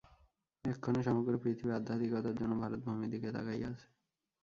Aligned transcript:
এক্ষণে 0.65 1.01
সমগ্র 1.03 1.33
পৃথিবী 1.43 1.71
আধ্যাত্মিকতার 1.73 2.35
জন্য 2.35 2.53
ভারতভূমির 2.61 3.11
দিকে 3.13 3.27
তাকাইয়া 3.35 3.67
আছে। 3.71 3.87